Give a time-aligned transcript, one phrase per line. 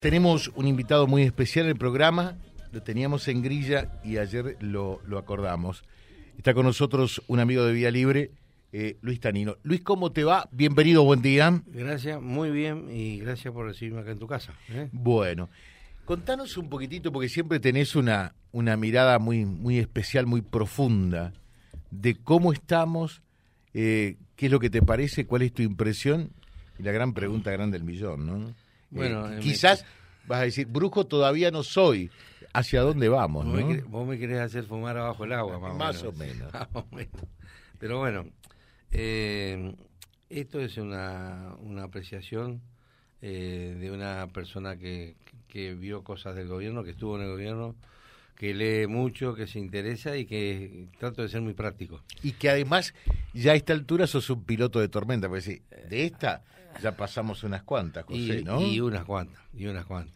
[0.00, 2.38] Tenemos un invitado muy especial en el programa,
[2.70, 5.82] lo teníamos en grilla y ayer lo, lo acordamos.
[6.36, 8.30] Está con nosotros un amigo de Vía Libre,
[8.70, 9.56] eh, Luis Tanino.
[9.64, 10.48] Luis, ¿cómo te va?
[10.52, 11.64] Bienvenido, buen día.
[11.66, 14.54] Gracias, muy bien y gracias por recibirme acá en tu casa.
[14.68, 14.88] ¿eh?
[14.92, 15.50] Bueno,
[16.04, 21.32] contanos un poquitito, porque siempre tenés una, una mirada muy, muy especial, muy profunda,
[21.90, 23.20] de cómo estamos,
[23.74, 26.30] eh, qué es lo que te parece, cuál es tu impresión
[26.78, 28.67] y la gran pregunta grande del millón, ¿no?
[28.90, 29.84] Bueno, Eh, quizás
[30.26, 32.10] vas a decir, brujo todavía no soy.
[32.52, 33.44] ¿Hacia dónde vamos?
[33.44, 33.68] Vos, me, ¿no?
[33.68, 36.52] querés- vos me querés hacer fumar abajo el agua, más, Más o o menos.
[36.52, 36.52] menos.
[36.54, 37.22] Más o menos.
[37.78, 38.24] Pero bueno,
[38.90, 39.74] eh,
[40.30, 42.60] esto es una, una apreciación
[43.20, 45.16] eh, de una persona que,
[45.48, 47.74] que vio cosas del gobierno, que estuvo en el gobierno,
[48.38, 52.00] que lee mucho, que se interesa y que trato de ser muy práctico.
[52.22, 52.94] Y que además,
[53.34, 56.44] ya a esta altura sos un piloto de tormenta, porque sí, de esta
[56.80, 58.60] ya pasamos unas cuantas, José, y, ¿no?
[58.60, 60.14] y unas cuantas, y unas cuantas.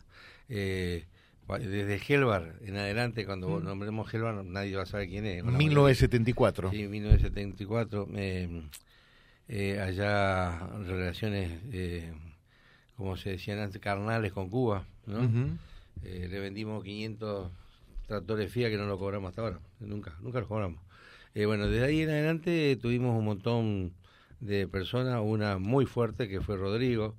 [0.49, 1.05] Eh,
[1.59, 3.65] desde Helvar en adelante, cuando Mm.
[3.65, 5.43] nombremos Helvar, nadie va a saber quién es.
[5.43, 6.71] Con la 1974.
[6.71, 8.09] Sí, 1974.
[8.15, 8.63] eh,
[9.49, 12.13] eh, allá relaciones, eh,
[12.97, 15.29] como se decían antes, carnales con Cuba, ¿no?
[16.05, 17.51] Eh, le vendimos 500
[18.07, 19.61] tractores FIA que no lo cobramos hasta ahora.
[19.81, 20.83] Nunca, nunca los cobramos.
[21.35, 23.95] Eh, bueno, desde ahí en adelante tuvimos un montón
[24.41, 27.17] de personas, una muy fuerte que fue Rodrigo,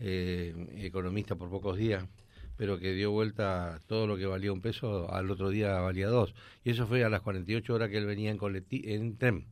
[0.00, 2.04] eh, economista por pocos días,
[2.56, 6.34] pero que dio vuelta todo lo que valía un peso, al otro día valía dos.
[6.64, 8.38] Y eso fue a las 48 horas que él venía en,
[8.70, 9.46] en tren.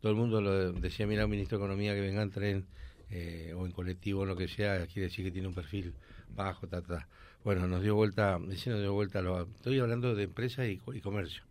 [0.00, 2.66] Todo el mundo lo decía, mira, un ministro de Economía que venga en tren
[3.10, 5.94] eh, o en colectivo lo que sea, quiere decir que tiene un perfil
[6.28, 7.08] bajo, ta, ta.
[7.44, 11.44] Bueno, nos dio vuelta, sí dio vuelta, lo, estoy hablando de empresas y, y comercio.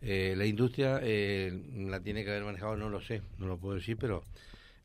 [0.00, 3.76] Eh, la industria eh, la tiene que haber manejado, no lo sé, no lo puedo
[3.76, 4.24] decir, pero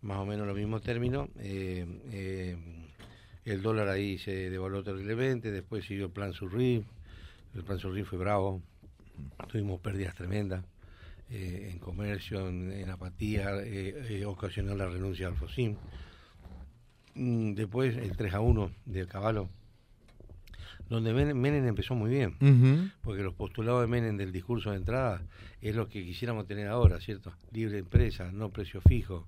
[0.02, 1.30] más o menos los mismos términos.
[1.40, 2.58] Eh, eh,
[3.46, 6.84] el dólar ahí se devaluó terriblemente, después siguió el plan Surri,
[7.56, 8.62] el plan Surri fue bravo,
[9.48, 10.66] tuvimos pérdidas tremendas
[11.30, 13.52] eh, en comercio, en, en apatía,
[14.28, 15.76] ocasionó la renuncia al FOSIM.
[17.16, 19.50] Mm, Después el 3 a 1 del Caballo,
[20.90, 22.36] donde Menem, empezó muy bien
[23.04, 25.22] porque los postulados de Menem del discurso de entrada
[25.62, 27.34] es lo que quisiéramos tener ahora, ¿cierto?
[27.52, 29.28] Libre empresa, no precio fijo,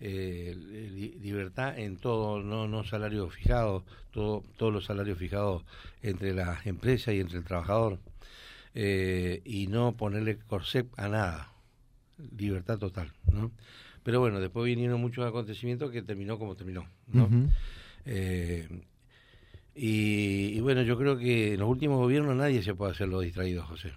[0.00, 5.62] eh, li- libertad en todo, no, no salario fijado, todo, todos los salarios fijados
[6.02, 7.98] entre las empresas y entre el trabajador,
[8.74, 11.52] eh, y no ponerle corsé a nada,
[12.36, 13.50] libertad total, ¿no?
[14.02, 17.28] Pero bueno, después vinieron muchos acontecimientos que terminó como terminó, ¿no?
[18.06, 18.68] Eh,
[19.74, 23.20] y, y bueno, yo creo que en los últimos gobiernos nadie se puede hacer lo
[23.20, 23.92] distraído, José.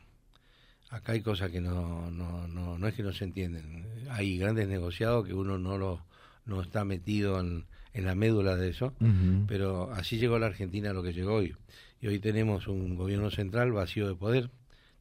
[0.89, 3.85] Acá hay cosas que no, no, no, no es que no se entienden.
[4.09, 6.01] Hay grandes negociados que uno no lo
[6.45, 8.93] no está metido en, en la médula de eso,
[9.47, 11.55] pero así llegó la Argentina a lo que llegó hoy.
[11.99, 14.49] Y hoy tenemos un gobierno central vacío de poder,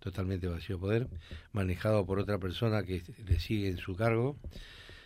[0.01, 1.09] totalmente vacío de poder,
[1.53, 4.37] manejado por otra persona que le sigue en su cargo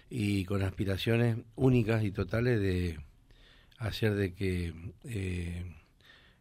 [0.09, 2.99] y con aspiraciones únicas y totales de
[3.81, 4.73] hacer de que
[5.05, 5.65] eh,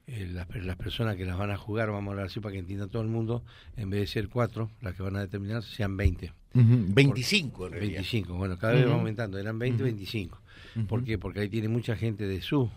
[0.08, 2.60] eh, las, las personas que las van a jugar, vamos a hablar así para que
[2.60, 3.44] entienda todo el mundo,
[3.78, 6.34] en vez de ser cuatro, las que van a determinar, sean 20.
[6.54, 6.86] Ujú.
[6.90, 7.94] 25 en realidad.
[7.96, 10.42] 25, bueno, cada vez va aumentando, eran 20, 25.
[10.88, 11.18] ¿Por qué?
[11.18, 12.70] Porque ahí tiene mucha gente de su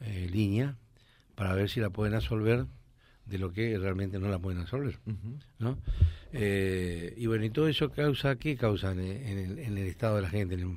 [0.00, 0.76] eh, línea
[1.34, 2.66] para ver si la pueden absolver
[3.26, 4.98] de lo que realmente no la pueden absolver.
[5.58, 5.78] ¿no?
[6.32, 9.86] Eh, y bueno, y todo eso causa, ¿qué causa en el, en el- en el
[9.86, 10.54] estado de la gente?
[10.54, 10.76] En el-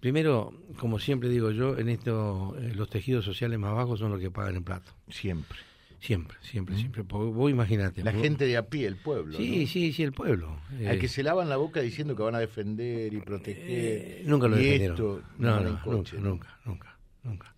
[0.00, 4.20] primero, como siempre digo yo, en esto eh, los tejidos sociales más bajos son los
[4.20, 4.92] que pagan en plato.
[5.08, 5.58] Siempre.
[6.00, 7.02] Siempre, siempre, siempre.
[7.02, 8.04] Vos imagínate.
[8.04, 9.38] La vos- gente de a pie, el pueblo.
[9.38, 9.66] Sí, ¿no?
[9.66, 10.60] sí, sí, el pueblo.
[10.70, 13.64] Al Eh, que se lavan la boca diciendo que van a defender y proteger.
[13.66, 14.96] Eh, nunca lo y defendieron.
[14.96, 17.54] esto, no, no, nunca, nunca, nunca, nunca.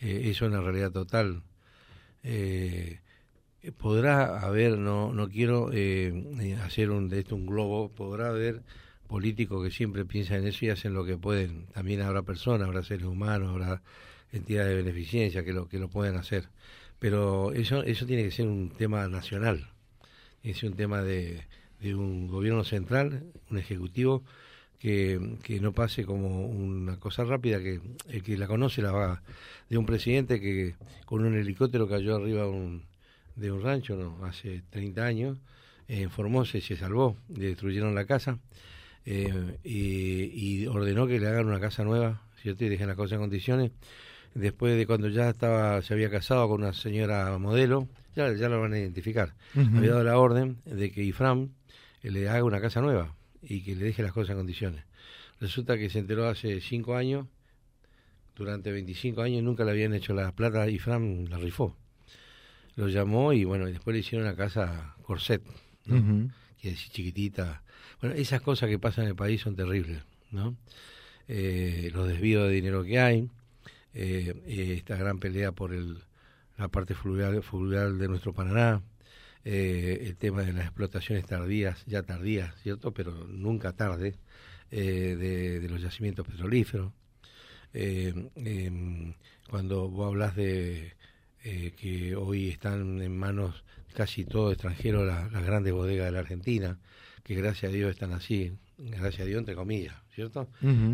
[0.00, 1.42] Eso es una realidad total.
[3.78, 5.70] Podrá haber, no, no quiero
[6.64, 8.62] hacer un, de esto un globo, podrá haber
[9.06, 11.66] políticos que siempre piensan en eso y hacen lo que pueden.
[11.66, 13.82] También habrá personas, habrá seres humanos, habrá
[14.32, 16.48] entidades de beneficencia que lo, que lo pueden hacer.
[16.98, 19.68] Pero eso, eso tiene que ser un tema nacional,
[20.40, 21.44] tiene que ser un tema de,
[21.80, 24.22] de un gobierno central, un ejecutivo
[24.78, 29.22] que, que no pase como una cosa rápida, que el que la conoce la va,
[29.68, 30.74] de un presidente que
[31.04, 32.82] con un helicóptero cayó arriba de un,
[33.36, 34.24] de un rancho ¿no?
[34.24, 35.38] hace 30 años,
[35.88, 38.38] eh, en Formosa y se salvó, le destruyeron la casa
[39.06, 42.64] eh, y, y ordenó que le hagan una casa nueva, ¿cierto?
[42.64, 43.72] Y dejen las cosas en condiciones.
[44.34, 48.60] Después de cuando ya estaba, se había casado con una señora modelo, ya, ya lo
[48.60, 49.34] van a identificar.
[49.54, 51.50] Había dado la orden de que Ifram
[52.02, 54.84] eh, le haga una casa nueva y que le deje las cosas en condiciones.
[55.40, 57.26] Resulta que se enteró hace cinco años
[58.36, 61.74] durante 25 años nunca le habían hecho la plata y Fran la rifó.
[62.76, 65.42] Lo llamó y bueno, después le hicieron una casa corset,
[65.86, 66.30] ¿no?
[66.60, 67.62] que es chiquitita.
[68.00, 70.56] Bueno, esas cosas que pasan en el país son terribles, ¿no?
[71.28, 73.28] Eh, los desvíos de dinero que hay,
[73.94, 75.98] eh, eh, esta gran pelea por el,
[76.56, 78.82] la parte fluvial, fluvial de nuestro Paraná,
[79.44, 82.92] el tema de las explotaciones tardías, ya tardías, ¿cierto?
[82.92, 84.16] Pero nunca tarde,
[84.70, 85.16] de,
[85.60, 86.92] de, los yacimientos petrolíferos.
[87.72, 89.14] Em,
[89.48, 90.94] cuando vos hablas de
[91.76, 93.62] que hoy están en manos
[93.94, 96.78] casi todo extranjero las grandes bodegas de la Argentina,
[97.26, 100.46] que gracias a Dios están así, gracias a Dios entre comillas, ¿cierto?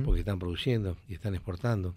[0.03, 1.95] Porque están produciendo y están exportando.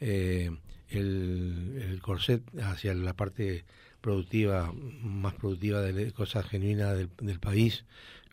[0.00, 0.50] Eh,
[0.88, 3.64] el, corset hacia la parte
[4.00, 4.72] productiva,
[5.02, 7.84] más productiva de cosas genuinas del, país,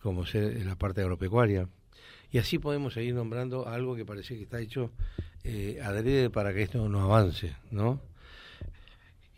[0.02, 1.70] como ser la parte agropecuaria.
[2.32, 4.92] Y así podemos seguir nombrando algo que parece que está hecho
[5.44, 8.02] eh, adrede para que esto no avance, ¿no?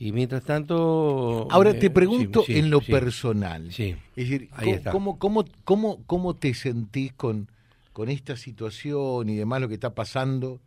[0.02, 1.46] Y mientras tanto...
[1.52, 3.70] Ahora te eh, pregunto en lo personal.
[3.74, 3.98] Sí.
[4.16, 4.50] Es decir,
[4.92, 7.50] ¿cómo, cómo, cómo, cómo, te sentís con,
[7.92, 10.62] con esta situación y demás, lo que está pasando?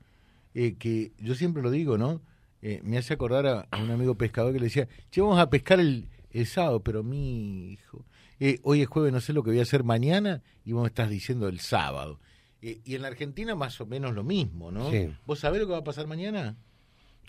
[0.54, 2.20] Eh, que yo siempre lo digo, ¿no?
[2.60, 5.80] Eh, me hace acordar a, un amigo pescador que le decía, che, vamos a pescar
[5.80, 8.04] el, el sábado, pero mi hijo,
[8.62, 11.08] hoy es jueves, no sé lo que voy a hacer mañana, y vos me estás
[11.08, 12.20] diciendo el sábado.
[12.60, 14.90] y en la Argentina más o menos lo mismo, ¿no?
[15.26, 16.54] ¿Vos sabés lo que va a pasar mañana?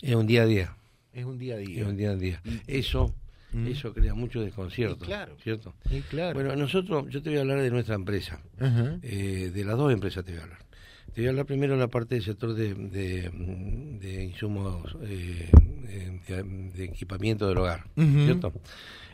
[0.02, 0.76] Es un día a día.
[1.14, 1.80] Es un día a día.
[1.80, 2.42] Es un día a día.
[2.66, 3.14] Eso,
[3.52, 3.66] mm.
[3.68, 5.04] eso crea mucho desconcierto.
[5.04, 5.36] claro.
[5.42, 5.74] ¿Cierto?
[6.10, 6.34] claro.
[6.34, 8.40] Bueno, nosotros, yo te voy a hablar de nuestra empresa.
[9.02, 10.58] Eh, de las dos empresas te voy a hablar.
[11.14, 15.48] Te voy a hablar primero de la parte del sector de, de, insumos eh,
[16.74, 18.52] de, equipamiento del hogar, ¿cierto?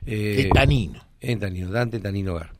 [0.07, 1.11] Eh, tanino.
[1.21, 2.53] En Tanino, Dante Tanino Hogar.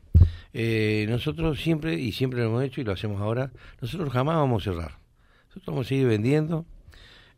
[0.53, 3.51] Eh, nosotros siempre, y siempre lo hemos hecho y lo hacemos ahora,
[3.81, 4.91] nosotros jamás vamos a cerrar.
[5.47, 6.65] Nosotros vamos a seguir vendiendo,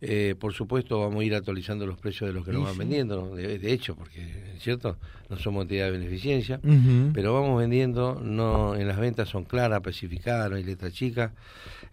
[0.05, 3.35] eh, por supuesto, vamos a ir actualizando los precios de los que nos van vendiendo,
[3.35, 4.97] de, hecho, porque, ¿cierto?
[5.29, 6.59] No somos entidad de beneficencia,
[7.13, 11.33] pero vamos vendiendo, no en las ventas son claras, especificadas, no hay letra chica,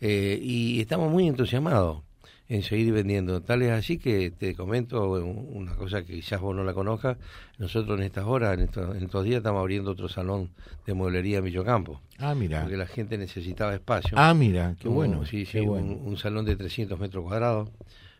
[0.00, 2.02] eh, y estamos muy entusiasmados
[2.50, 3.40] en seguir vendiendo.
[3.42, 7.16] Tal es así que te comento una cosa que quizás vos no la conozcas.
[7.58, 10.50] Nosotros en estas horas, en estos, días, estamos abriendo otro salón
[10.84, 12.02] de mueblería en Villocampo.
[12.18, 12.62] Ah, mira.
[12.62, 14.18] Porque la gente necesitaba espacio.
[14.18, 15.24] Ah, mira, qué bueno.
[15.24, 17.68] Sí, sí, Un, salón de 300 metros cuadrados,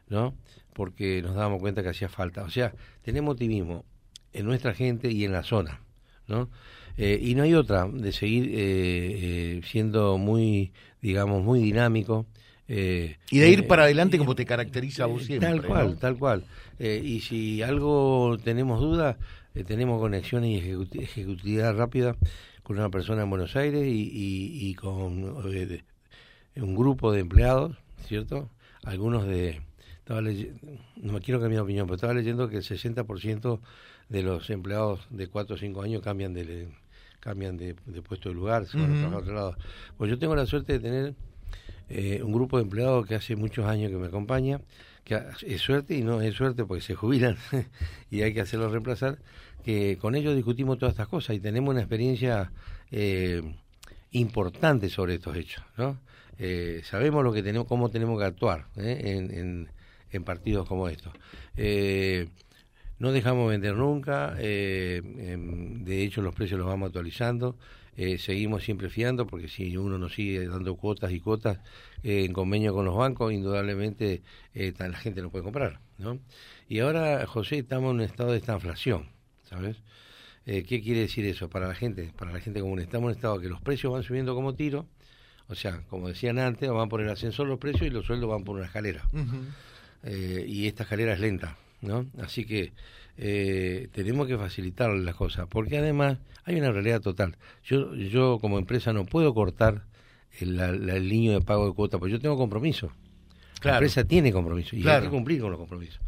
[0.08, 0.32] ¿no?
[0.74, 2.44] Porque nos dábamos cuenta que hacía falta.
[2.44, 2.72] O sea,
[3.02, 3.84] tenemos optimismo
[4.32, 5.80] en nuestra gente y en la zona,
[6.28, 6.48] ¿no?
[6.96, 10.72] Eh, y no hay otra de seguir eh, eh, siendo muy,
[11.02, 12.26] digamos, muy dinámico
[12.72, 15.49] eh, y de ir para adelante como te caracteriza a vos siempre.
[15.49, 16.44] Tal cual, tal cual.
[16.78, 19.19] Eh, y si algo tenemos duda,
[19.56, 22.14] eh, tenemos conexión y ejecutividad rápida
[22.62, 27.76] con una persona en Buenos Aires y, con un grupo de empleados,
[28.06, 28.49] ¿cierto?
[28.84, 29.62] Algunos de...
[29.99, 33.58] Estaba no me quiero cambiar de opinión, pero estaba leyendo que el 60%
[34.08, 36.69] de los empleados de 4 o 5 años cambian de
[37.19, 39.56] cambian de, puesto de lugar, se van a trabajar a otro lado.
[39.99, 41.14] Pues yo tengo la suerte de tener
[41.90, 44.60] eh, un grupo de empleados que hace muchos años que me acompaña,
[45.02, 47.37] que es suerte y no es suerte porque se jubilan
[48.10, 49.19] y hay que hacerlos reemplazar,
[49.64, 52.52] que con ellos discutimos todas estas cosas y tenemos una experiencia
[52.92, 53.42] eh,
[54.12, 55.98] importante sobre estos hechos, ¿no?
[56.38, 59.69] Eh, sabemos lo que tenemos, cómo tenemos que actuar en,
[60.12, 61.12] en, partidos como estos.
[62.98, 67.56] no dejamos vender nunca, em, de hecho los precios los vamos actualizando.
[67.97, 71.59] Eh, seguimos siempre fiando, porque si uno nos sigue dando cuotas y cuotas
[72.02, 74.23] eh, en convenio con los bancos, indudablemente
[74.54, 75.80] eh, la gente no puede comprar.
[75.99, 76.18] ¿no?
[76.68, 79.09] Y ahora, José, estamos en un estado de esta inflación,
[79.49, 79.76] ¿sabes?
[80.47, 82.12] ¿Qué quiere decir eso para la gente?
[82.16, 82.80] Para la gente común.
[82.80, 84.87] Estamos en un estado que los precios van subiendo como tiro,
[85.47, 88.42] o sea, como decían antes, van por el ascensor los precios y los sueldos van
[88.42, 89.09] por una escalera.
[90.02, 92.06] y esta escalera es lenta, ¿no?
[92.18, 92.73] Así que
[93.22, 97.36] eh, tenemos que facilitar las cosas, porque además hay una realidad total.
[97.62, 99.84] Yo, yo como empresa no puedo cortar
[100.38, 102.90] el, la, línea de pago de cuota, porque yo tengo compromiso.
[103.62, 106.00] La empresa tiene compromiso y hay que cumplir con los compromisos.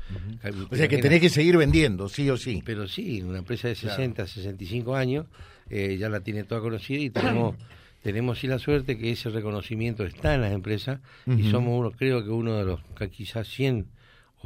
[0.70, 2.62] O sea que tenés que seguir vendiendo, sí o sí.
[2.64, 5.26] Pero sí, una empresa de 60, 65 años
[5.68, 7.56] eh, ya la tiene toda conocida y tenemos
[8.02, 12.24] tenemos sí la suerte que ese reconocimiento está en las empresas y somos uno, creo
[12.24, 13.86] que uno de los quizás 100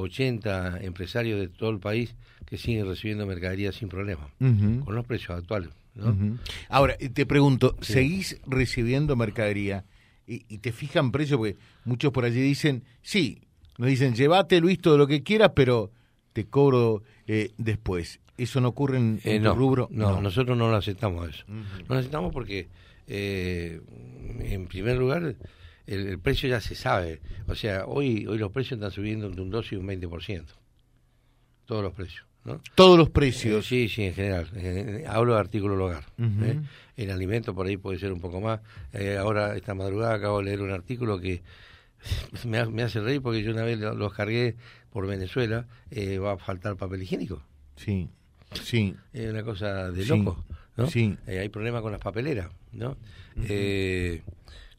[0.02, 5.38] 80 empresarios de todo el país que siguen recibiendo mercadería sin problema, con los precios
[5.38, 5.70] actuales.
[5.94, 6.38] ¿no?
[6.68, 9.84] Ahora, te pregunto, ¿seguís recibiendo mercadería
[10.26, 11.38] y, te fijan precios?
[11.38, 13.42] Porque muchos por allí dicen, sí,
[13.78, 15.90] nos dicen, llévate Luis todo lo que quieras, pero
[16.32, 18.20] te cobro eh, después.
[18.36, 19.88] ¿Eso no ocurre en, eh, tu rubro?
[19.90, 21.44] No, nosotros no lo aceptamos eso.
[21.48, 22.68] No lo aceptamos porque,
[23.06, 23.80] eh,
[24.40, 25.36] en primer lugar,
[25.86, 27.20] el, precio ya se sabe.
[27.46, 30.44] O sea, hoy hoy los precios están subiendo entre un 2 y un 20%.
[31.66, 32.26] Todos los precios.
[32.44, 32.60] ¿no?
[32.74, 33.64] Todos los precios.
[33.66, 34.48] Eh, sí, sí, en general.
[35.08, 36.04] hablo de artículo hogar.
[36.18, 36.60] ¿eh?
[36.96, 38.60] En alimento por ahí puede ser un poco más.
[38.92, 41.42] Eh, ahora, esta madrugada, acabo de leer un artículo que
[42.46, 44.54] me, me hace reír porque yo una vez los cargué
[44.90, 45.66] por Venezuela.
[46.22, 47.42] va a faltar papel higiénico.
[47.76, 48.08] Sí,
[48.62, 48.94] sí.
[49.12, 50.44] Es una cosa de loco.
[50.76, 50.86] ¿no?
[50.88, 51.16] Sí.
[51.26, 52.96] hay problemas con las papeleras, ¿no?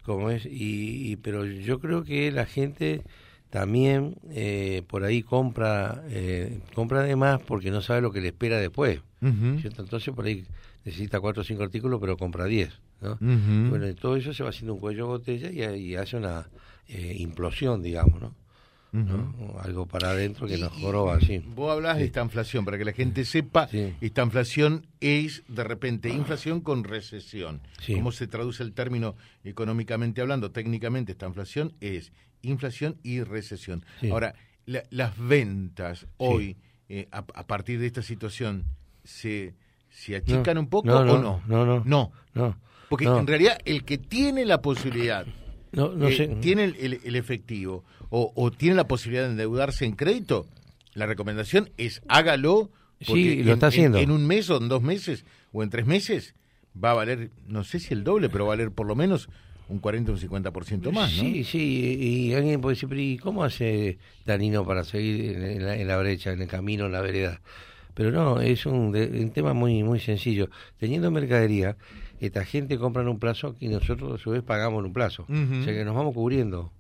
[0.08, 3.04] Como es, y, pero yo creo que la gente
[3.50, 8.30] también eh, por ahí compra eh, compra de más porque no sabe lo que le
[8.30, 9.02] espera después.
[9.22, 10.46] Entonces por ahí
[10.86, 12.80] necesita cuatro o cinco artículos, pero compra diez.
[13.02, 13.18] ¿no?
[13.20, 16.48] Bueno, todo eso se va haciendo un cuello de botella y, hace una
[16.88, 18.34] eh, implosión, digamos, ¿no?
[19.64, 21.40] Algo para adentro que nos joroba así.
[21.40, 23.70] Vos hablas de esta inflación, para que la gente sepa,
[24.02, 27.62] esta inflación es de repente inflación con recesión.
[27.94, 30.52] ¿Cómo se traduce el término económicamente hablando?
[30.52, 33.86] Técnicamente esta inflación es inflación y recesión.
[34.12, 36.58] Ahora, las ventas hoy,
[36.90, 38.66] eh, a, partir de esta situación,
[39.04, 39.54] ¿se,
[39.90, 41.42] se achican un poco o no?
[41.48, 42.12] No, no, no.
[42.34, 42.58] no.
[42.90, 45.26] Porque en realidad el que tiene la posibilidad,
[45.72, 50.48] no, no eh, tiene el, efectivo o, tiene la posibilidad de endeudarse en crédito,
[50.94, 52.70] la recomendación es hágalo.
[53.06, 54.00] Porque lo está haciendo.
[54.00, 56.34] En, un mes o en dos meses o en tres meses
[56.82, 59.30] va a valer, no sé si el doble, pero va a valer por lo menos
[59.70, 61.24] un 40 o un 50% más, ¿no?
[61.24, 66.32] Sí, sí, y alguien puede decir, ¿y cómo hace Danino para seguir en la, brecha,
[66.32, 67.42] en el camino, en la vereda?
[67.94, 70.50] Pero no, es un, un, tema muy muy sencillo.
[70.80, 71.76] Teniendo mercadería,
[72.20, 75.24] esta gente compra en un plazo y nosotros a su vez pagamos en un plazo.
[75.24, 76.72] O sea que nos vamos cubriendo,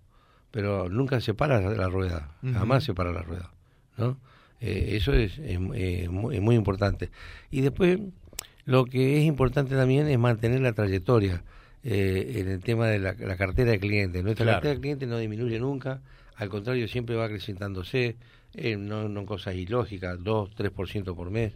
[0.52, 3.52] pero nunca se para la, rueda, jamás se para la rueda,
[3.98, 4.18] ¿no?
[4.60, 7.12] Eh, eso es, es, muy, muy importante.
[7.52, 8.00] Y después,
[8.66, 11.44] lo que es importante también es mantener la trayectoria
[11.84, 14.24] eh, en el tema de la, cartera de clientes.
[14.24, 16.02] Nuestra cartera de clientes no disminuye nunca,
[16.36, 18.16] al contrario, siempre va acrecentándose,
[18.56, 21.54] eh, no, no cosas ilógicas, 2, 3% por mes,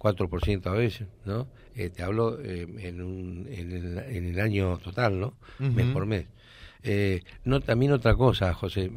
[0.00, 1.46] 4% a veces, ¿no?
[1.76, 5.34] Eh, te hablo eh, en, un, en, el, en, el, año total, ¿no?
[5.58, 6.26] Mes por mes.
[7.44, 8.90] no, también otra cosa, José,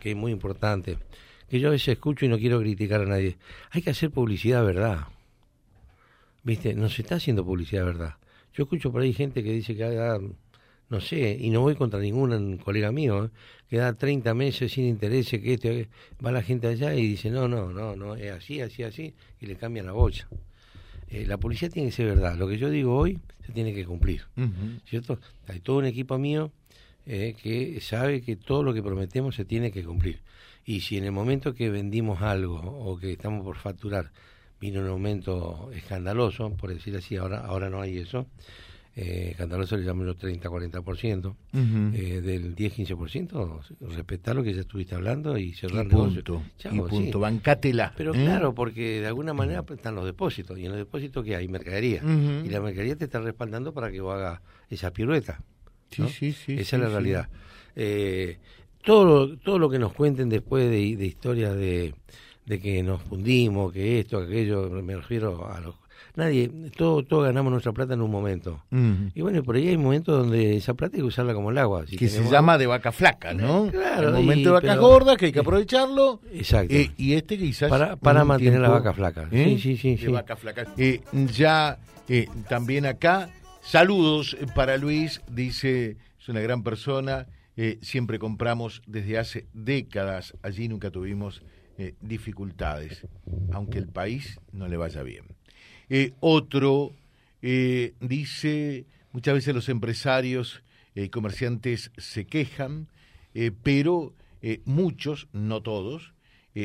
[0.00, 0.96] que es muy importante,
[1.50, 3.36] que yo a veces escucho y no quiero criticar a nadie.
[3.70, 5.08] Hay que hacer publicidad verdad.
[6.42, 6.74] ¿Viste?
[6.74, 8.14] No se está haciendo publicidad verdad.
[8.54, 10.18] Yo escucho por ahí gente que dice que da,
[10.88, 13.30] no sé, y no voy contra ningún colega mío, ¿eh?
[13.68, 15.88] que da 30 meses sin interés, que este,
[16.24, 19.46] va la gente allá y dice, no, no, no, no, es así, así, así, y
[19.46, 20.28] le cambian la bocha.
[21.08, 22.36] Eh, la policía tiene que ser verdad.
[22.36, 24.22] Lo que yo digo hoy se tiene que cumplir.
[24.88, 25.20] ¿Cierto?
[25.46, 26.50] Hay todo un equipo mío
[27.06, 30.20] eh, que sabe que todo lo que prometemos se tiene que cumplir.
[30.64, 34.10] Y si en el momento que vendimos algo o que estamos por facturar
[34.60, 38.26] vino un aumento escandaloso, por decir así, ahora, ahora no hay eso.
[38.98, 41.36] Eh, escandaloso le llaman los 30-40%,
[41.92, 43.60] eh, del 10-15%,
[43.94, 47.92] respetar lo que ya estuviste hablando y cerrar y punto, y punto, bancátela.
[47.94, 48.24] Pero ¿eh?
[48.24, 52.02] claro, porque de alguna manera están los depósitos, y en los depósitos que hay mercadería,
[52.02, 55.42] y la mercadería te está respaldando para que vos hagas esa pirueta.
[55.90, 56.54] Sí, sí, sí.
[56.54, 57.28] Esa es la realidad.
[57.74, 58.38] Eh,
[58.82, 61.92] todo, todo lo que nos cuenten después de, de historias de
[62.46, 65.74] de que nos fundimos, que esto, aquello, me refiero a los...
[66.14, 68.62] Nadie, todo, todo ganamos nuestra plata en un momento.
[69.14, 71.84] Y bueno, por ahí hay momentos donde esa plata hay que usarla como el agua.
[71.84, 73.68] que se llama de vaca flaca, ¿no?
[73.70, 74.08] Claro.
[74.08, 76.20] El momento de vacas gordas que hay que aprovecharlo.
[76.32, 76.74] Exacto.
[76.74, 77.68] Eh, y este quizás...
[77.68, 79.28] Para, para mantener la vaca flaca.
[79.30, 79.56] ¿eh?
[79.60, 80.06] Sí, sí, sí.
[80.06, 80.66] De vaca flaca.
[80.76, 81.00] Eh,
[81.34, 81.78] ya
[82.48, 83.30] también acá,
[83.62, 87.26] saludos para Luis, dice, es una gran persona,
[87.80, 91.42] siempre compramos desde hace décadas, allí nunca tuvimos
[91.78, 93.06] eh, dificultades,
[93.52, 95.35] aunque el país no le vaya bien.
[95.88, 96.92] Eh, otro
[97.42, 100.62] eh, dice, muchas veces los empresarios
[100.94, 102.88] y comerciantes se quejan,
[103.62, 104.14] pero
[104.64, 106.14] muchos, no todos,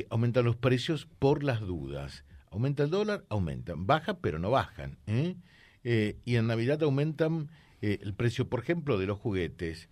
[0.09, 2.23] aumentan los precios por las dudas.
[2.49, 3.85] Aumenta el dólar, aumentan.
[3.87, 4.97] Baja, pero no bajan.
[5.03, 7.49] y en Navidad aumentan
[7.81, 9.89] el precio, por ejemplo, de los juguetes.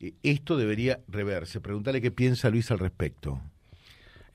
[0.00, 1.60] Eh, esto debería reverse.
[1.60, 3.40] Pregúntale qué piensa Luis al respecto.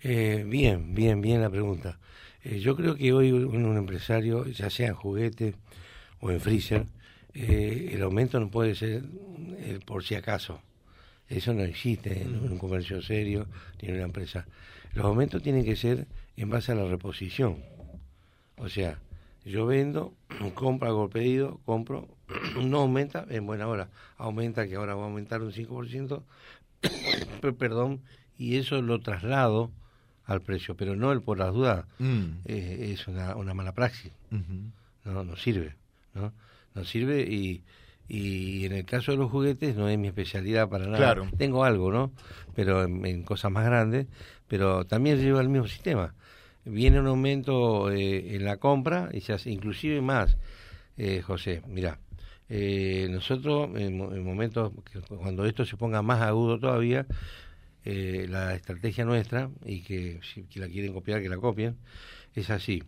[0.02, 2.00] Eh, bien, bien, bien la pregunta.
[2.46, 5.56] Eh, yo creo que hoy un, empresario, ya sea en juguete
[6.22, 6.86] o en freezer,
[7.34, 9.04] el aumento no puede ser
[9.86, 10.62] por si acaso.
[11.28, 13.48] Eso no existe en un comercio serio
[13.82, 14.46] ni en una empresa.
[14.94, 17.58] Los aumentos tienen que ser en base a la reposición.
[18.58, 19.00] O sea,
[19.44, 20.14] yo vendo,
[20.54, 22.08] compro, hago pedido, compro,
[22.62, 26.24] no aumenta en buena hora, aumenta que ahora va a aumentar un 5%,
[27.58, 28.02] perdón,
[28.38, 29.72] y eso lo traslado
[30.26, 32.26] al precio, pero no el por las dudas, mm.
[32.46, 34.12] es una, una, mala praxis,
[35.04, 35.76] no, no sirve,
[36.14, 36.34] ¿no?
[36.74, 37.64] No sirve y,
[38.08, 40.98] Y en el caso de los juguetes no es mi especialidad para nada.
[40.98, 41.28] Claro.
[41.38, 42.12] Tengo algo, ¿no?
[42.54, 44.08] Pero en, cosas más grandes,
[44.48, 46.14] pero también lleva el mismo sistema.
[46.66, 50.38] Viene un aumento eh, en la compra y se hace inclusive más,
[50.98, 51.62] eh, José.
[51.68, 52.00] Mira,
[52.50, 54.72] eh, nosotros en, momentos
[55.08, 57.06] cuando esto se ponga más agudo todavía,
[57.86, 61.78] eh, la estrategia nuestra y que si la quieren copiar que la copien
[62.34, 62.84] es así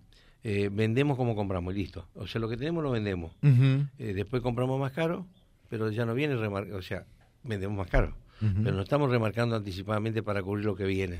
[0.49, 2.07] eh, vendemos como compramos y listo.
[2.15, 3.33] O sea, lo que tenemos lo vendemos.
[3.43, 5.27] Eh, después compramos más caro,
[5.69, 7.05] pero ya no viene o sea,
[7.43, 8.15] vendemos más caro.
[8.39, 11.19] Pero no estamos remarcando anticipadamente para cubrir lo que viene,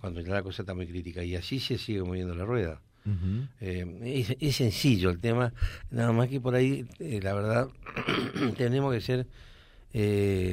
[0.00, 1.24] cuando ya la cosa está muy crítica.
[1.24, 2.80] Y así se sigue moviendo la rueda.
[3.60, 5.52] Eh, es, sencillo el tema,
[5.90, 7.68] nada más que por ahí, la verdad,
[8.56, 9.26] tenemos que ser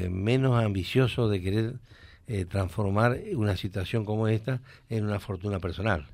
[0.10, 1.75] menos ambiciosos de querer
[2.50, 6.08] transformar una situación como esta en una fortuna personal.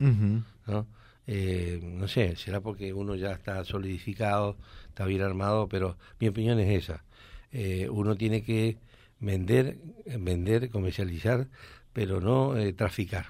[0.68, 0.88] ¿no?
[1.27, 4.58] Eh, no sé, será porque uno ya está solidificado,
[4.89, 7.03] está bien armado, pero mi opinión es esa.
[7.51, 8.77] Eh, uno tiene que
[9.20, 9.77] vender,
[10.20, 11.48] vender, comercializar,
[11.94, 13.27] pero no eh, traficar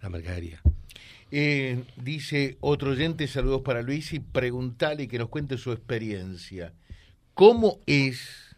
[0.00, 0.60] la mercadería.
[1.96, 6.74] dice otro oyente, saludos para Luis, y preguntale que nos cuente su experiencia.
[7.34, 8.56] ¿Cómo es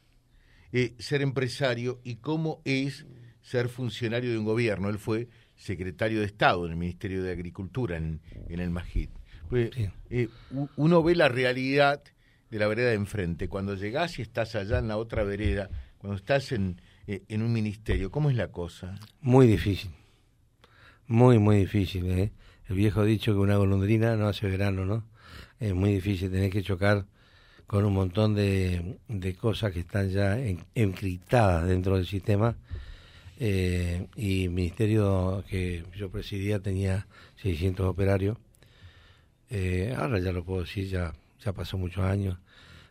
[0.98, 3.06] ser empresario y cómo es
[3.42, 4.88] ser funcionario de un gobierno?
[4.88, 9.10] Él fue secretario de Estado en el Ministerio de Agricultura en, el Majid.
[9.48, 9.70] Pues,
[10.10, 10.28] eh,
[10.76, 12.02] uno ve la realidad
[12.50, 13.48] de la vereda de enfrente.
[13.48, 17.52] Cuando llegás y estás allá en la otra vereda, cuando estás en, eh, en un
[17.52, 18.98] ministerio, ¿cómo es la cosa?
[19.20, 19.90] Muy difícil.
[21.06, 22.10] Muy, muy difícil.
[22.10, 22.32] ¿eh?
[22.68, 25.04] El viejo ha dicho que una golondrina no hace verano, ¿no?
[25.58, 27.06] Es muy difícil tener que chocar
[27.66, 30.38] con un montón de, de cosas que están ya
[30.74, 32.56] encriptadas dentro del sistema
[33.42, 37.06] eh, y el ministerio que yo presidía tenía
[37.36, 38.36] 600 operarios.
[39.48, 42.36] Eh, ahora ya lo puedo decir, ya, ya pasó muchos años,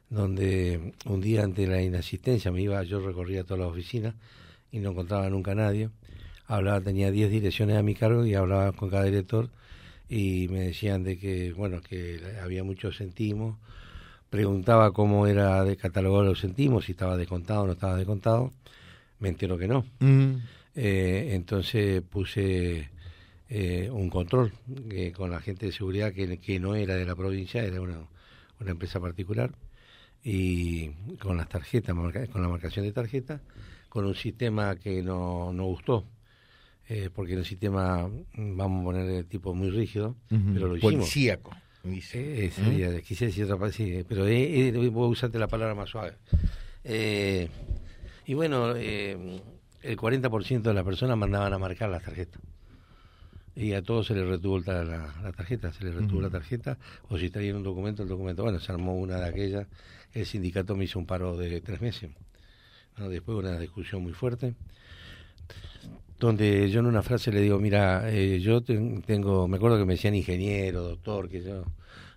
[0.10, 4.16] donde un día ante la inasistencia me iba, yo recorría toda la oficina
[4.72, 5.92] y no encontraba nunca a nadie.
[6.48, 9.50] Hablaba, tenía 10 direcciones a mi cargo y hablaba con cada director
[10.10, 13.56] y me decían de que, bueno, que había muchos centimos.
[14.32, 18.52] Preguntaba cómo era de catalogar los centimos, si estaba descontado o no estaba descontado
[19.20, 19.86] me entero que no.
[20.00, 20.36] Mm.
[20.76, 22.90] Eh, entonces puse
[23.50, 24.54] eh, un control
[25.16, 28.00] con la gente de seguridad que, que, no era de la provincia, era una,
[28.60, 29.52] una empresa particular,
[30.24, 33.42] y con las tarjetas, con la marcación de tarjeta,
[33.88, 36.06] con un sistema que no, no gustó.
[36.92, 40.96] Eh, porque en el sistema, vamos a poner el tipo muy rígido, pero lo hicimos.
[40.96, 41.56] Policíaco.
[41.86, 46.16] Eh, quise decir otra palabra, sí, pero voy a usarte la palabra más suave.
[46.84, 47.48] Eh,
[48.30, 49.42] y bueno, eh,
[49.82, 52.40] el 40% de las personas mandaban a marcar las tarjetas.
[53.56, 56.78] Y a todos se les retuvo la, la, tarjeta, se les retuvo la tarjeta,
[57.10, 59.66] o si traían un documento, el documento, bueno, se armó una de aquellas,
[60.14, 62.12] el sindicato me hizo un paro de tres meses.
[62.98, 64.54] Después una discusión muy fuerte,
[66.20, 69.94] donde yo en una frase le digo, mira, eh, yo tengo, me acuerdo que me
[69.94, 71.64] decían ingeniero, doctor, que yo,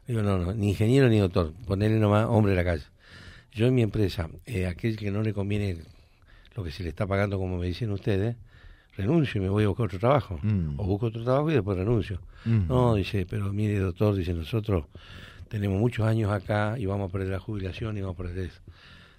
[0.06, 2.84] digo, no, no, ni ingeniero ni doctor, ponerle nomás hombre a la calle.
[3.50, 5.78] Yo en mi empresa, eh, aquel que no le conviene
[6.54, 8.36] lo que se le está pagando, como me dicen ustedes,
[8.96, 10.38] renuncio y me voy a buscar otro trabajo.
[10.42, 10.78] Mm.
[10.78, 12.20] O busco otro trabajo y después renuncio.
[12.44, 12.68] Mm.
[12.68, 14.86] No, dice, pero mire, doctor, dice, nosotros
[15.48, 18.60] tenemos muchos años acá y vamos a perder la jubilación y vamos a perder eso.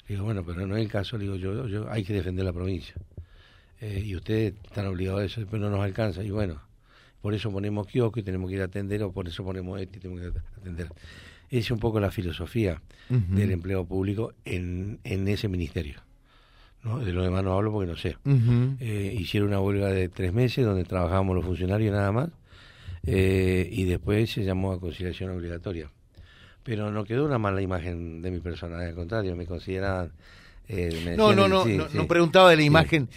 [0.08, 2.96] Digo, bueno, pero no es el caso, digo, yo, yo hay que defender la provincia.
[3.80, 6.24] Eh, y ustedes están obligados a eso, después no nos alcanza.
[6.24, 6.62] Y bueno,
[7.22, 9.98] por eso ponemos kiosco y tenemos que ir a atender, o por eso ponemos esto
[9.98, 10.88] y tenemos que atender.
[11.50, 16.02] Esa es un poco la filosofía del empleo público en, en ese ministerio.
[16.84, 17.00] ¿No?
[17.00, 18.18] De lo demás no hablo porque no sé.
[18.80, 22.30] Eh, hicieron una huelga de tres meses donde trabajábamos los funcionarios nada más
[23.06, 25.90] eh, y después se llamó a conciliación obligatoria.
[26.64, 30.12] Pero no quedó una mala imagen de mi persona, al contrario, me consideraban...
[30.70, 33.10] Eh, no, no, no, no, preguntaba de la imagen,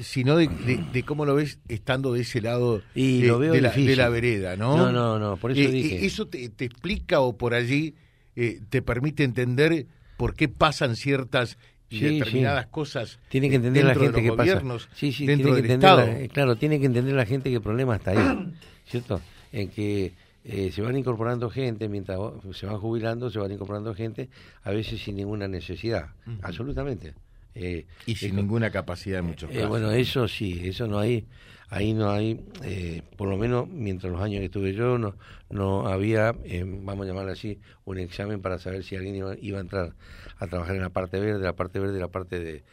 [0.00, 3.94] sino de, cómo lo ves estando de ese lado y lo veo de, la, de,
[3.94, 4.74] la, vereda, ¿no?
[4.74, 6.06] No, no, no, por eso dije.
[6.06, 7.94] ¿Eso te, te, explica o por allí
[8.34, 11.58] te permite entender por qué pasan ciertas
[11.90, 14.62] y determinadas cosas tiene que entender la gente que pasa.
[14.94, 18.10] sí, sí, tiene que entender claro tiene que entender la gente que el problema está
[18.12, 18.52] ahí
[18.86, 19.20] cierto
[19.52, 20.12] en que
[20.44, 22.18] eh, se van incorporando gente mientras
[22.52, 24.28] se van jubilando se van incorporando gente
[24.62, 26.10] a veces sin ninguna necesidad.
[26.42, 27.14] Absolutamente
[27.54, 31.26] eh, y sin ninguna capacidad en muchos eh, casos bueno eso sí eso no hay
[31.70, 35.14] ahí no hay, eh, por lo menos mientras los años que estuve yo, no,
[35.50, 39.60] no había, eh, vamos a llamarlo así, un examen para saber si alguien iba, a
[39.60, 39.94] entrar
[40.38, 42.64] a trabajar en la parte verde, la parte verde, la parte de,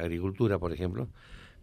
[0.00, 1.08] agricultura, por ejemplo,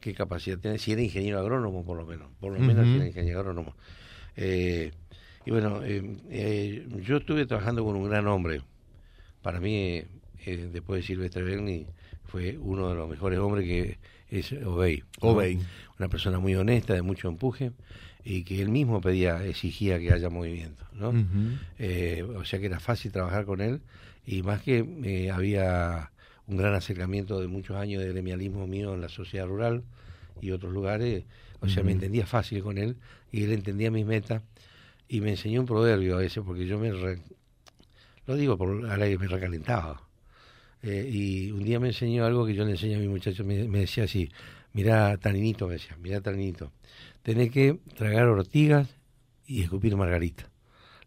[0.01, 3.07] qué capacidad tiene, si era ingeniero agrónomo, por lo menos, por lo menos si era
[3.07, 3.75] ingeniero agrónomo.
[4.35, 4.91] Eh,
[5.45, 8.61] y bueno, yo estuve trabajando con un gran hombre,
[9.41, 10.03] para mí
[10.45, 11.87] eh, después de Silvestre Berni,
[12.25, 13.97] fue uno de los mejores hombres que
[14.29, 15.03] es Obey.
[15.19, 15.59] Obey.
[15.97, 17.71] Una persona muy honesta, de mucho empuje,
[18.23, 21.13] y que él mismo pedía, exigía que haya movimiento, ¿no?
[21.79, 23.81] Eh, o sea que era fácil trabajar con él,
[24.25, 26.11] y más que eh, había
[26.47, 29.83] un gran acercamiento de muchos años de gremialismo mío en la sociedad rural
[30.41, 31.23] y otros lugares,
[31.61, 32.97] o sea, me entendía fácil con él,
[33.31, 34.43] y él entendía mis metas,
[35.07, 36.91] y me enseñó un proverbio a ese, porque yo me...
[38.27, 40.08] lo digo por a la que me recalentaba.
[40.81, 43.67] Eh, y un día me enseñó algo que yo le enseño a mi muchacho, me,
[43.67, 44.29] decía así,
[44.73, 46.71] mira Taninito, me decía, mira Taninito,
[47.21, 48.87] tenés que tragar ortigas
[49.45, 50.49] y escupir margarita.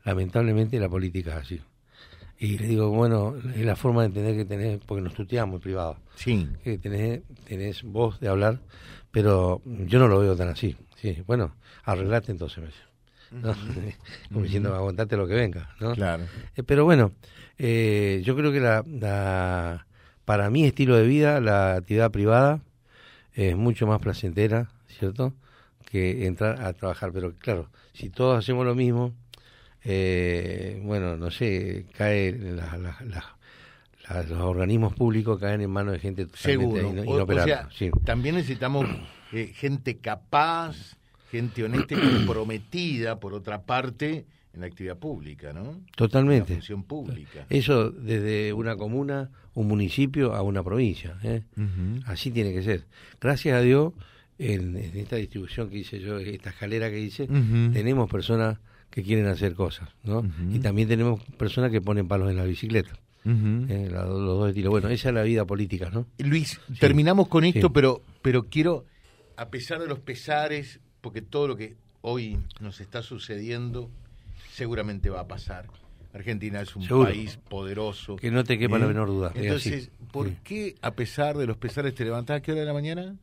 [0.05, 1.61] Lamentablemente la política es así.
[2.39, 5.61] Y le digo, bueno, es la forma de entender que tenés, porque nos tuteamos en
[5.61, 5.97] privado.
[6.17, 6.49] Sí.
[6.65, 8.59] Que tenés, tenés voz de hablar,
[9.13, 10.77] pero yo no lo veo tan así.
[10.97, 11.55] Sí, bueno,
[11.85, 12.92] arreglate entonces, me decía.
[13.33, 13.55] ¿No?
[14.29, 15.95] Como diciendo, aguantate lo que venga, ¿no?
[15.95, 16.25] Claro.
[16.57, 17.13] Eh, pero bueno,
[17.59, 19.87] eh, yo creo que la,
[20.25, 22.61] para mi estilo de vida, la actividad privada
[23.35, 25.33] es mucho más placentera, ¿cierto?
[25.91, 27.13] Que entrar a trabajar.
[27.13, 29.13] Pero claro, si todos hacemos lo mismo,
[29.85, 32.33] eh, bueno, no sé, cae
[34.29, 38.01] los organismos públicos caen en manos de gente totalmente Seguro.
[38.05, 38.87] También necesitamos
[39.55, 40.97] gente capaz,
[41.33, 45.81] gente honesta y comprometida, por otra parte, en la actividad pública, ¿no?
[45.97, 46.53] Totalmente.
[46.53, 47.47] En la función pública.
[47.49, 51.19] Eso desde una comuna, un municipio a una provincia.
[51.25, 51.43] ¿eh?
[52.05, 52.85] Así tiene que ser.
[53.19, 53.95] Gracias a Dios,
[54.39, 58.59] en, esta distribución que hice yo, esta escalera que hice, tenemos personas
[58.91, 60.23] que quieren hacer cosas, ¿no?
[60.53, 62.93] Y también tenemos personas que ponen palos en la bicicleta.
[63.25, 63.89] ¿eh?
[63.91, 64.71] los dos estilos.
[64.71, 66.07] Bueno, esa es la vida política, ¿no?
[66.19, 68.85] Luis, terminamos con esto, pero, pero quiero,
[69.39, 73.91] a pesar de los pesares, porque todo lo que hoy nos está sucediendo
[74.53, 75.67] seguramente va a pasar.
[76.15, 78.17] Argentina es un país poderoso.
[78.17, 79.33] Que no te quepa la menor duda.
[79.35, 82.39] Entonces, ¿por qué a pesar de los pesares te levantás?
[82.39, 83.17] ¿A qué hora de la mañana?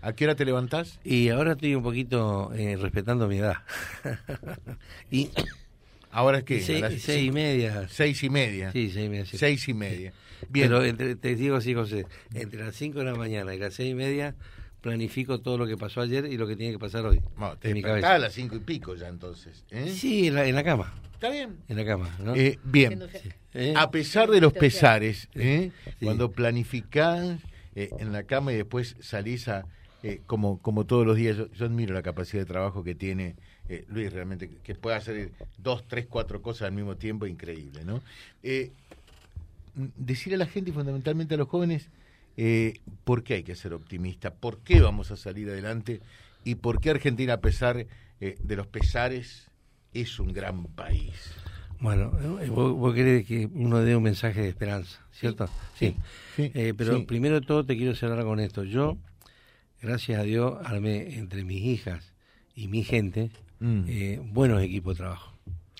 [0.00, 1.00] ¿A qué hora te levantás?
[1.04, 3.56] Y ahora estoy un poquito eh, respetando mi edad.
[5.10, 5.30] y
[6.14, 6.60] ¿Ahora es qué?
[6.60, 7.88] Seis, y media.
[7.88, 8.70] Seis y media.
[8.70, 9.26] Sí, seis y media.
[9.26, 10.12] Seis y media.
[10.48, 10.68] Bien.
[10.68, 13.94] Pero te digo así, José, entre las cinco de la mañana y las seis y
[13.94, 14.36] media
[14.84, 17.18] planifico todo lo que pasó ayer y lo que tiene que pasar hoy.
[17.58, 18.16] te en mi cabeza.
[18.16, 19.64] a las cinco y pico ya entonces.
[19.70, 19.88] ¿eh?
[19.88, 20.92] Sí, en la, en la, cama.
[21.14, 21.56] Está bien.
[21.68, 22.34] En la cama, ¿no?
[22.36, 23.02] Eh, bien.
[23.54, 23.72] ¿Eh?
[23.74, 25.70] A pesar de los pesares, ¿eh?
[26.02, 27.38] cuando planificás
[27.74, 29.64] en la cama y después salís a,
[30.26, 33.36] como, como todos los días, yo, admiro la capacidad de trabajo que tiene
[33.88, 38.02] Luis, realmente, que puede hacer dos, tres, cuatro cosas al mismo tiempo, increíble, ¿no?
[39.96, 41.88] decir a la gente y fundamentalmente a los jóvenes,
[42.36, 44.34] eh, ¿por qué hay que ser optimista?
[44.34, 46.00] ¿Por qué vamos a salir adelante?
[46.44, 47.86] ¿Y por qué Argentina, a pesar
[48.20, 49.50] eh, de los pesares,
[49.92, 51.32] es un gran país?
[51.80, 55.48] Bueno, eh, vos, querés que uno dé un mensaje de esperanza, ¿cierto?
[55.78, 55.96] Sí.
[56.76, 58.64] pero primero de todo te quiero cerrar con esto.
[58.64, 58.96] Yo,
[59.82, 62.12] gracias a Dios, armé entre mis hijas
[62.54, 64.32] y mi gente mm.
[64.32, 65.33] buenos equipos de trabajo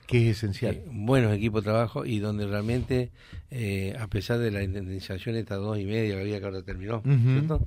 [0.07, 0.75] que es esencial.
[0.75, 3.11] Eh, buenos equipos de trabajo y donde realmente,
[3.51, 7.03] eh, a pesar de la indemnización, esta dos y media que había que ahora terminó,
[7.03, 7.67] ¿cierto?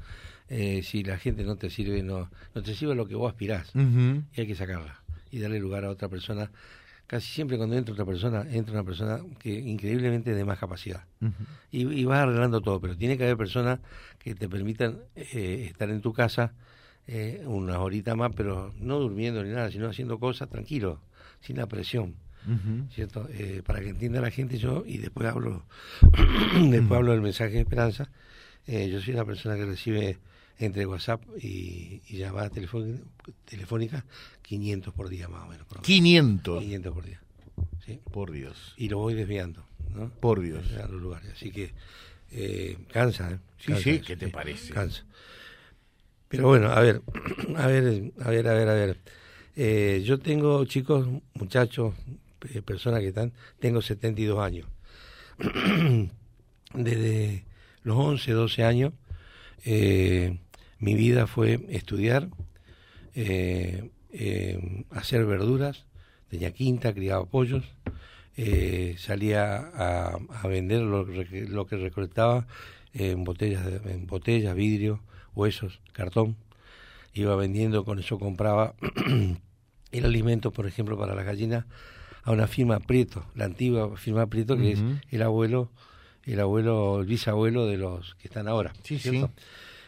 [0.49, 3.71] Eh, si la gente no te sirve, no, no te sirve lo que vos aspirás,
[3.75, 6.51] y hay que sacarla y darle lugar a otra persona.
[7.05, 11.05] Casi siempre cuando entra otra persona, entra una persona que increíblemente de más capacidad.
[11.71, 13.79] y, y, vas arreglando todo, pero tiene que haber personas
[14.19, 16.53] que te permitan estar en tu casa
[17.45, 20.99] unas horitas más, pero no durmiendo ni nada, sino haciendo cosas tranquilo,
[21.39, 22.15] sin la presión.
[22.93, 23.27] ¿Cierto?
[23.31, 25.63] Eh, para que entienda la gente yo, y después hablo,
[26.69, 28.09] después hablo del mensaje de esperanza,
[28.65, 30.17] eh, yo soy una persona que recibe
[30.59, 32.51] entre WhatsApp y, y llamadas
[33.45, 34.03] telefónicas
[34.41, 35.67] 500 por día más o menos.
[35.81, 36.63] 500.
[36.63, 37.21] 500 por día.
[37.85, 37.99] ¿sí?
[38.11, 38.73] Por Dios.
[38.77, 40.09] Y lo voy desviando, ¿no?
[40.09, 40.71] Por Dios.
[40.73, 41.31] A los lugares.
[41.31, 41.73] Así que
[42.31, 43.39] eh, cansa, ¿eh?
[43.59, 44.73] Sí, sí, ¿qué te parece?
[44.73, 45.05] Cansa.
[46.27, 47.01] Pero bueno, a ver,
[47.55, 48.97] a ver, a ver, a ver, a ver.
[49.55, 51.93] Eh, yo tengo chicos, muchachos,
[52.53, 54.67] eh, personas que están, tengo 72 años.
[56.73, 57.45] Desde
[57.83, 58.93] los 11, 12 años,
[59.65, 60.37] eh,
[60.79, 62.29] mi vida fue estudiar,
[63.15, 63.89] eh,
[64.91, 65.85] hacer verduras,
[66.29, 67.63] tenía quinta, criaba pollos,
[68.97, 72.47] salía a, vender lo, lo, que recolectaba
[72.93, 75.01] en botellas, en botellas, vidrio,
[75.33, 76.35] huesos, cartón.
[77.13, 78.75] Iba vendiendo, con eso compraba
[79.91, 81.65] el alimento, por ejemplo, para las gallinas
[82.27, 85.71] a una firma Prieto, la antigua firma Prieto, que es el abuelo,
[86.25, 88.73] el abuelo, el bisabuelo de los que están ahora.
[88.83, 89.23] Sí, sí.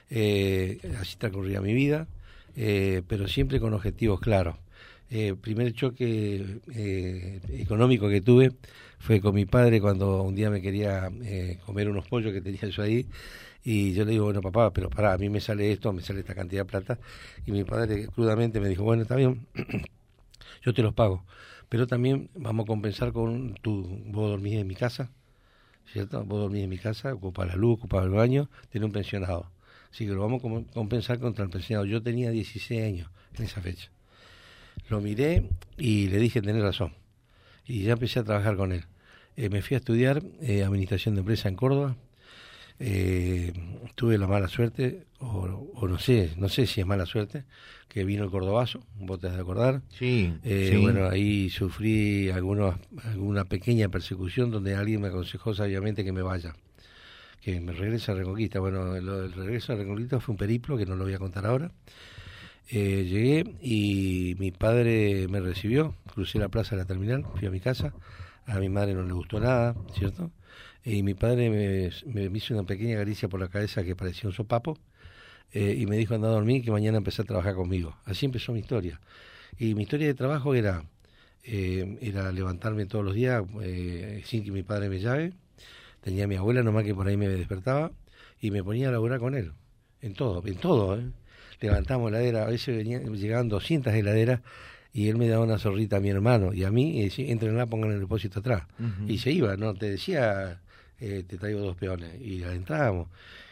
[0.09, 2.07] Eh, así transcurría mi vida,
[2.55, 4.55] eh, pero siempre con objetivos claros.
[5.11, 8.51] eh, primer choque eh, económico que tuve
[8.99, 12.61] fue con mi padre cuando un día me quería eh, comer unos pollos que tenía
[12.69, 13.05] yo ahí
[13.63, 16.19] y yo le digo, bueno papá, pero para a mí me sale esto, me sale
[16.21, 16.99] esta cantidad de plata
[17.45, 19.45] y mi padre crudamente me dijo, bueno, está bien,
[20.63, 21.25] yo te los pago,
[21.69, 25.11] pero también vamos a compensar con tu, vos dormís en mi casa,
[25.91, 26.25] ¿cierto?
[26.25, 29.51] Vos dormís en mi casa, ocupas la luz, ocupas el baño, tenés un pensionado.
[29.91, 31.85] Así que lo vamos a compensar contra el pensionado.
[31.85, 33.89] Yo tenía 16 años en esa fecha.
[34.89, 36.93] Lo miré y le dije tener razón.
[37.65, 38.85] Y ya empecé a trabajar con él.
[39.35, 41.95] Eh, me fui a estudiar eh, Administración de Empresa en Córdoba.
[42.79, 43.51] Eh,
[43.95, 47.43] tuve la mala suerte, o, no sé, no sé si es mala suerte,
[47.89, 49.81] que vino el cordobazo, vos te has de acordar.
[50.41, 56.21] Sí, Bueno, ahí sufrí algunos, alguna pequeña persecución donde alguien me aconsejó sabiamente que me
[56.21, 56.55] vaya,
[57.41, 58.59] que me regrese a Reconquista.
[58.59, 61.71] Bueno, el regreso a Reconquista fue un periplo que no lo voy a contar ahora.
[62.71, 67.51] Eh, llegué y mi padre me recibió, crucé la plaza de la terminal, fui a
[67.51, 67.93] mi casa,
[68.45, 70.31] a mi madre no le gustó nada, ¿cierto?
[70.83, 74.77] Y mi padre me, hizo una pequeña caricia por la cabeza que parecía un sopapo
[75.51, 77.95] eh, y me dijo anda a dormir que mañana empecé a trabajar conmigo.
[78.05, 78.99] Así empezó mi historia.
[79.57, 80.85] Y mi historia de trabajo era,
[81.43, 83.43] eh, era levantarme todos los días
[84.25, 85.33] sin que mi padre me llave.
[86.01, 87.91] Tenía a mi abuela nomás que por ahí me despertaba
[88.39, 89.51] y me ponía a laburar con él.
[90.01, 91.03] En todo, en todo, ¿eh?
[91.59, 94.41] levantamos heladera, a veces venían, llegaban 200 heladeras
[94.93, 97.57] y él me daba una zorrita a mi hermano y a mí, y decía, entren
[97.57, 98.63] la, pongan el depósito atrás.
[99.07, 99.73] Y se iba, ¿no?
[99.75, 100.61] Te decía,
[100.99, 102.19] eh, te traigo dos peones.
[102.21, 103.07] Y entrábamos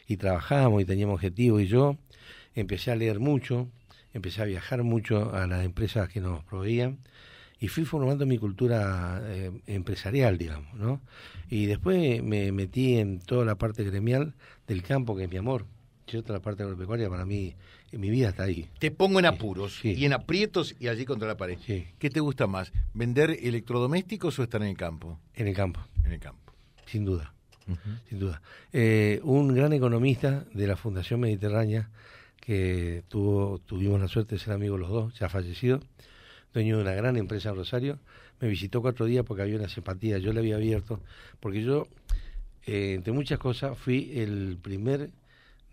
[0.08, 1.62] y trabajábamos y teníamos objetivos.
[1.62, 1.98] Y yo
[2.56, 3.68] empecé a leer mucho,
[4.14, 7.00] empecé a viajar mucho a las empresas que nos proveían
[7.60, 11.02] y fui formando mi cultura eh, empresarial, digamos, ¿no?
[11.50, 14.36] Y después me metí en toda la parte gremial
[14.68, 15.66] del campo, que es mi amor.
[16.08, 17.56] Yo, toda la parte agropecuaria para mí
[17.92, 18.70] mi vida está ahí.
[18.80, 21.58] Te pongo en apuros y en aprietos y allí contra la pared.
[22.00, 22.72] ¿Qué te gusta más?
[22.94, 25.20] ¿Vender electrodomésticos o estar en el campo?
[25.34, 25.80] En el campo.
[26.04, 26.54] En el campo.
[26.86, 27.34] Sin duda.
[28.10, 28.41] Sin duda.
[28.73, 31.89] Eh, un gran economista de la Fundación Mediterránea,
[32.39, 35.82] que tuvo, tuvimos la suerte de ser amigos los dos, ya fallecido,
[36.53, 37.99] dueño de una gran empresa en Rosario,
[38.39, 41.01] me visitó cuatro días porque había una simpatía, yo le había abierto,
[41.39, 41.88] porque yo,
[42.65, 45.10] eh, entre muchas cosas, fui el primer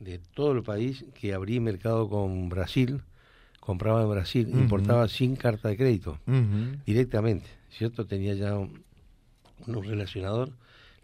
[0.01, 3.03] de todo el país que abrí mercado con Brasil,
[3.61, 6.19] compraba en Brasil, importaba sin carta de crédito,
[6.85, 8.07] directamente, ¿cierto?
[8.07, 8.83] Tenía ya un,
[9.67, 10.51] relacionador,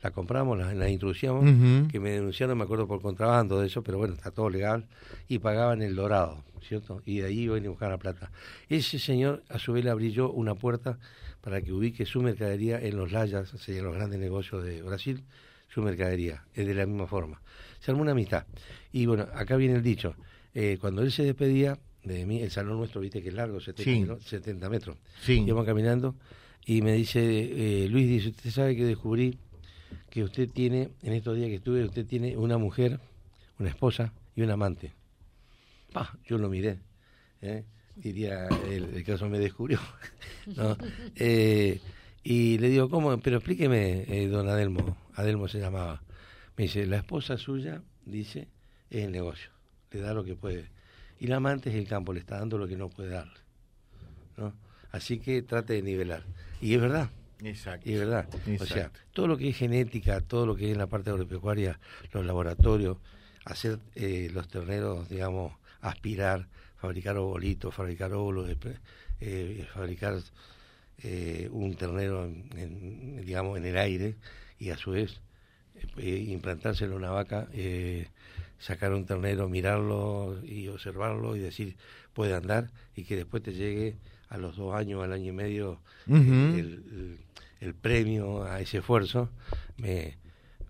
[0.03, 1.45] la compramos, la, la introducíamos,
[1.91, 4.87] que me denunciaron, me acuerdo, por contrabando de eso, pero bueno, está todo legal,
[5.29, 7.03] y pagaban el dorado, ¿cierto?
[7.05, 8.31] Y de ahí iban a buscar la plata.
[8.69, 10.99] Ese señor, a su vez, le abrió una puerta
[11.41, 15.25] para que ubique su mercadería en los layas, o en los grandes negocios de Brasil,
[15.69, 17.41] su mercadería, es de la misma forma
[17.81, 18.45] se armó una amistad.
[18.93, 20.15] Y bueno, acá viene el dicho,
[20.55, 24.69] eh, cuando él se despedía de mí, el salón nuestro, viste que es largo, 70,
[24.69, 25.43] metros, sí.
[25.47, 26.15] íbamos caminando
[26.65, 27.21] y me dice,
[27.85, 29.39] eh, Luis, dice, usted sabe que descubrí
[30.11, 33.01] que usted tiene, en estos días que estuve, usted tiene una mujer,
[33.59, 34.93] una esposa y un amante.
[35.95, 36.79] Ah, yo lo miré,
[37.41, 37.65] ¿eh?
[37.97, 39.79] diría, el, caso me descubrió.
[40.57, 40.77] ¿no?
[42.23, 43.19] y le digo, ¿cómo?
[43.21, 46.03] Pero explíqueme, don Adelmo, Adelmo se llamaba.
[46.57, 48.49] Me dice, la esposa suya, dice,
[48.91, 49.51] es el negocio,
[49.93, 50.69] le da lo que puede.
[51.21, 53.41] Y la amante es el campo, le está dando lo que no puede darle.
[54.37, 54.55] ¿no?
[54.91, 56.25] Así que trate de nivelar.
[56.61, 57.11] Y es verdad.
[57.43, 57.89] Exacto.
[57.89, 58.29] Y verdad.
[58.61, 61.79] O sea, todo lo que es genética, todo lo que es en la parte agropecuaria,
[62.13, 62.99] los laboratorios,
[63.45, 68.51] hacer eh, los terneros, digamos, aspirar, fabricar ovolitos, fabricar óvulos,
[69.21, 70.21] eh, fabricar
[71.03, 74.17] eh, un ternero, en, digamos, en el aire
[74.59, 75.21] y a su vez
[75.97, 78.09] eh, implantárselo en una vaca, eh,
[78.59, 81.77] sacar un ternero, mirarlo y observarlo y decir
[82.13, 83.97] puede andar y que después te llegue
[84.29, 87.19] a los dos años, al año y medio el, el,
[87.75, 89.31] premio a ese esfuerzo.
[89.77, 90.19] Me,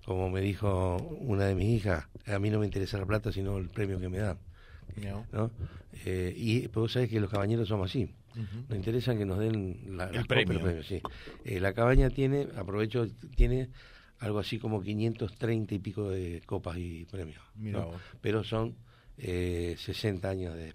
[0.05, 3.59] como me dijo una de mis hijas, a mí no me interesa la plata, sino
[3.59, 4.38] el premio que me dan.
[5.33, 5.50] No.
[6.05, 8.11] Eh, y vos sabés que los cabañeros somos así.
[8.68, 10.61] Nos interesa que nos den la, el premio.
[11.44, 13.70] la cabaña tiene, aprovecho, tiene
[14.20, 17.42] algo así como 530 y pico de copas y premios.
[18.20, 18.76] Pero son
[19.22, 20.68] eh, 60 años de,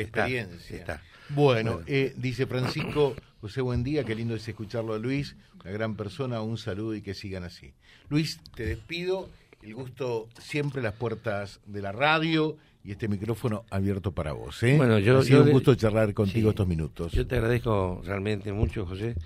[0.00, 1.02] experiencia.
[1.30, 5.96] Bueno, eh, dice Francisco José, buen día, qué lindo es escucharlo a Luis, una gran
[5.96, 7.72] persona, un saludo y que sigan así.
[8.08, 9.28] Luis, te despido,
[9.62, 14.62] el gusto siempre las puertas de la radio y este micrófono abierto para vos.
[14.62, 14.76] ¿eh?
[14.76, 17.10] Bueno, yo, ha sido un gusto charlar contigo estos minutos.
[17.10, 19.16] Yo te agradezco realmente mucho, José.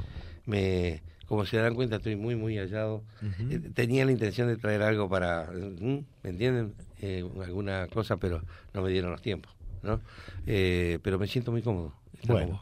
[0.47, 3.03] Me como se dan cuenta, estoy muy, muy hallado.
[3.51, 6.73] Eh, tenía la intención de traer algo para, ¿me entienden?
[7.03, 10.01] Eh, alguna cosa, pero no me dieron los tiempos, ¿no?
[10.47, 11.93] Eh, pero me siento muy cómodo.
[12.27, 12.61] Bueno.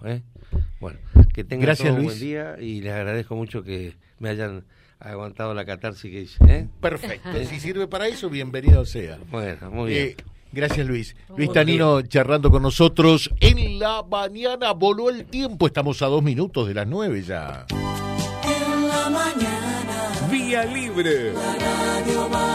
[0.81, 0.99] Bueno,
[1.33, 2.19] que tengan Gracias, todo un Luis.
[2.19, 4.65] buen día y les agradezco mucho que me hayan
[4.99, 6.39] aguantado la catarsis que hice.
[6.49, 6.69] ¿eh?
[6.81, 7.29] Perfecto.
[7.49, 9.19] Si sirve para eso, bienvenido sea.
[9.31, 10.07] Bueno, muy bien.
[10.09, 10.17] Eh,
[10.53, 11.17] gracias, Luis.
[11.37, 13.31] Luis Tanino charlando con nosotros.
[13.41, 15.67] En la mañana voló el tiempo.
[15.67, 17.67] Estamos a dos minutos de las nueve ya.
[17.71, 21.33] En la mañana Vía Libre.
[21.33, 22.54] la radio va